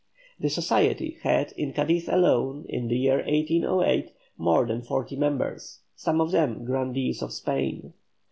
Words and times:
This 0.39 0.55
society 0.55 1.19
had 1.21 1.51
in 1.55 1.73
Cadiz 1.73 2.07
alone 2.09 2.65
in 2.67 2.87
the 2.87 2.97
year 2.97 3.17
1808 3.17 4.11
more 4.35 4.65
than 4.65 4.81
forty 4.81 5.15
members, 5.15 5.81
some 5.95 6.19
of 6.19 6.31
them 6.31 6.65
grandees 6.65 7.21
of 7.21 7.31
Spain. 7.31 7.93